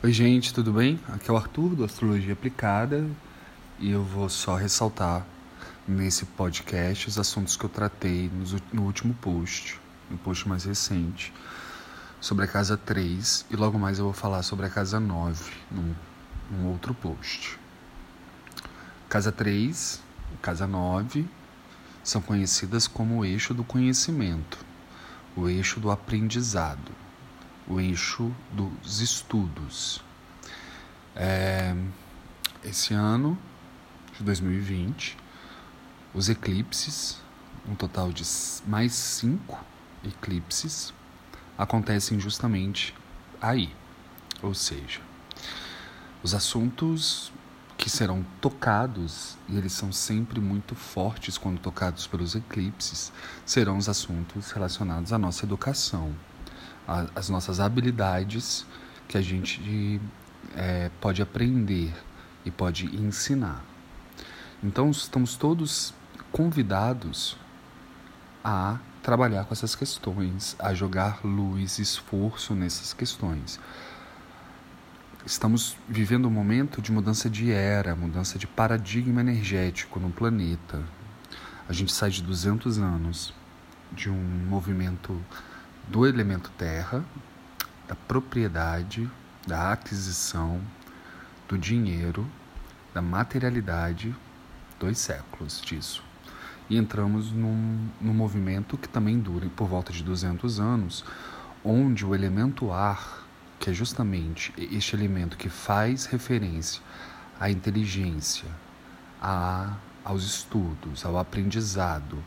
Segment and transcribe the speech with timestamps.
[0.00, 1.00] Oi, gente, tudo bem?
[1.08, 3.04] Aqui é o Arthur do Astrologia Aplicada
[3.80, 5.26] e eu vou só ressaltar
[5.88, 8.30] nesse podcast os assuntos que eu tratei
[8.72, 9.76] no último post,
[10.08, 11.34] no post mais recente,
[12.20, 15.92] sobre a casa 3 e logo mais eu vou falar sobre a casa 9 num,
[16.48, 17.58] num outro post.
[19.08, 20.00] Casa 3
[20.32, 21.26] e casa 9
[22.04, 24.64] são conhecidas como o eixo do conhecimento,
[25.34, 26.97] o eixo do aprendizado
[27.68, 30.02] o eixo dos estudos.
[31.14, 31.76] É,
[32.64, 33.38] esse ano
[34.16, 35.16] de 2020,
[36.14, 37.20] os eclipses,
[37.68, 38.24] um total de
[38.66, 39.62] mais cinco
[40.02, 40.94] eclipses,
[41.56, 42.94] acontecem justamente
[43.40, 43.74] aí.
[44.42, 45.00] Ou seja,
[46.22, 47.32] os assuntos
[47.76, 53.12] que serão tocados, e eles são sempre muito fortes quando tocados pelos eclipses,
[53.46, 56.12] serão os assuntos relacionados à nossa educação,
[57.14, 58.64] as nossas habilidades
[59.06, 60.00] que a gente
[60.56, 61.92] é, pode aprender
[62.44, 63.62] e pode ensinar.
[64.62, 65.92] Então, estamos todos
[66.32, 67.36] convidados
[68.42, 73.60] a trabalhar com essas questões, a jogar luz, esforço nessas questões.
[75.24, 80.82] Estamos vivendo um momento de mudança de era, mudança de paradigma energético no planeta.
[81.68, 83.34] A gente sai de 200 anos
[83.92, 85.20] de um movimento
[85.90, 87.04] do elemento terra,
[87.86, 89.10] da propriedade,
[89.46, 90.60] da aquisição,
[91.48, 92.28] do dinheiro,
[92.92, 94.14] da materialidade,
[94.78, 96.04] dois séculos disso.
[96.68, 101.04] E entramos num, num movimento que também dura por volta de 200 anos,
[101.64, 103.26] onde o elemento ar,
[103.58, 106.82] que é justamente este elemento que faz referência
[107.40, 108.48] à inteligência,
[109.22, 112.22] a, aos estudos, ao aprendizado,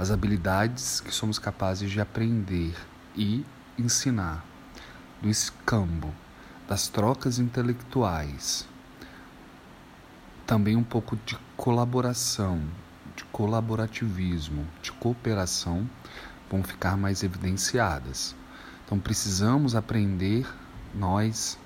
[0.00, 2.74] as habilidades que somos capazes de aprender
[3.14, 3.44] e
[3.78, 4.42] ensinar,
[5.20, 6.10] do escambo,
[6.66, 8.66] das trocas intelectuais,
[10.46, 12.62] também um pouco de colaboração,
[13.14, 15.86] de colaborativismo, de cooperação
[16.50, 18.34] vão ficar mais evidenciadas.
[18.86, 20.48] Então precisamos aprender,
[20.94, 21.58] nós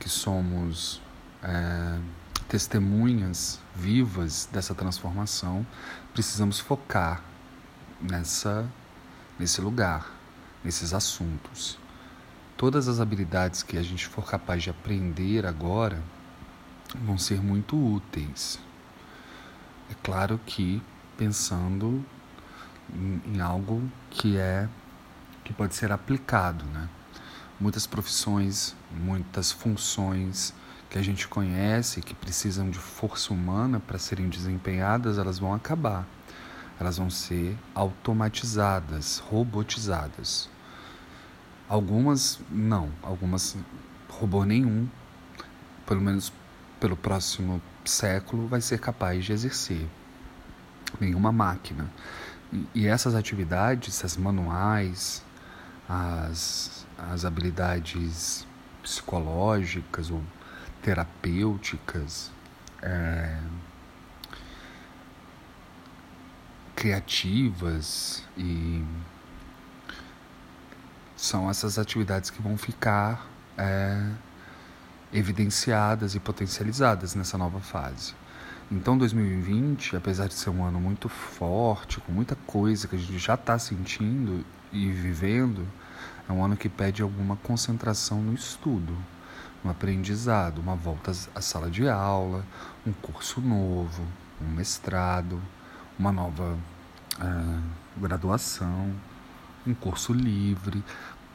[0.00, 1.00] que somos
[1.44, 2.00] é,
[2.48, 5.64] testemunhas vivas dessa transformação,
[6.12, 7.22] precisamos focar
[8.02, 8.68] nessa
[9.38, 10.10] nesse lugar,
[10.62, 11.78] nesses assuntos.
[12.56, 16.02] Todas as habilidades que a gente for capaz de aprender agora
[17.04, 18.58] vão ser muito úteis.
[19.90, 20.82] É claro que
[21.16, 22.04] pensando
[22.94, 24.68] em, em algo que é
[25.44, 26.88] que pode ser aplicado, né?
[27.58, 30.54] Muitas profissões, muitas funções
[30.88, 36.06] que a gente conhece que precisam de força humana para serem desempenhadas, elas vão acabar
[36.78, 40.48] elas vão ser automatizadas, robotizadas.
[41.68, 43.56] Algumas não, algumas
[44.08, 44.88] robô nenhum,
[45.86, 46.32] pelo menos
[46.78, 49.88] pelo próximo século, vai ser capaz de exercer.
[51.00, 51.90] Nenhuma máquina.
[52.74, 55.24] E essas atividades, as manuais,
[55.88, 58.46] as, as habilidades
[58.82, 60.22] psicológicas ou
[60.82, 62.30] terapêuticas,
[62.82, 63.38] é,
[66.74, 68.84] criativas e
[71.16, 74.10] são essas atividades que vão ficar é,
[75.12, 78.14] evidenciadas e potencializadas nessa nova fase.
[78.70, 83.18] Então, 2020, apesar de ser um ano muito forte, com muita coisa que a gente
[83.18, 85.68] já está sentindo e vivendo,
[86.28, 88.96] é um ano que pede alguma concentração no estudo,
[89.62, 92.44] no aprendizado, uma volta à sala de aula,
[92.86, 94.02] um curso novo,
[94.40, 95.40] um mestrado,
[95.98, 96.58] uma nova
[97.18, 98.94] uh, graduação,
[99.66, 100.82] um curso livre,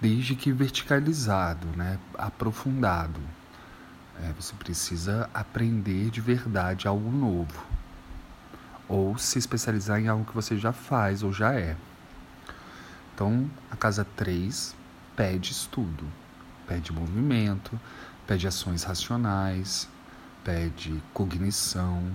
[0.00, 3.20] desde que verticalizado, né, aprofundado.
[4.22, 7.66] É, você precisa aprender de verdade algo novo,
[8.88, 11.76] ou se especializar em algo que você já faz ou já é.
[13.14, 14.74] Então, a casa 3
[15.14, 16.04] pede estudo,
[16.66, 17.78] pede movimento,
[18.26, 19.88] pede ações racionais,
[20.44, 22.10] pede cognição.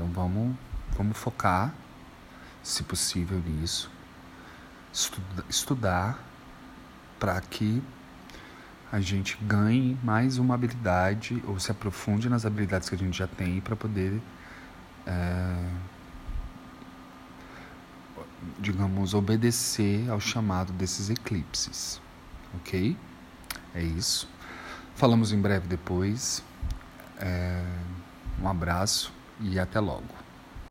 [0.00, 0.56] Então, vamos
[0.96, 1.72] Vamos focar,
[2.62, 3.90] se possível, nisso.
[5.48, 6.18] estudar
[7.18, 7.82] para que
[8.90, 13.26] a gente ganhe mais uma habilidade ou se aprofunde nas habilidades que a gente já
[13.26, 14.20] tem para poder,
[15.06, 15.70] é,
[18.58, 22.00] digamos, obedecer ao chamado desses eclipses.
[22.56, 22.96] Ok?
[23.74, 24.28] É isso.
[24.96, 26.42] Falamos em breve depois.
[27.18, 27.64] É,
[28.42, 30.29] um abraço e até logo.